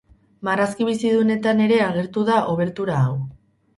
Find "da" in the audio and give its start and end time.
2.31-2.39